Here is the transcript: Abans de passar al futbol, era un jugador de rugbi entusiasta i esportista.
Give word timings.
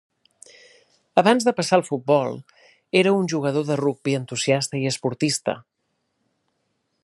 Abans 1.21 1.45
de 1.47 1.53
passar 1.59 1.77
al 1.77 1.85
futbol, 1.89 2.39
era 3.03 3.13
un 3.19 3.29
jugador 3.35 3.69
de 3.69 3.77
rugbi 3.85 4.17
entusiasta 4.21 4.81
i 4.81 4.85
esportista. 4.93 5.59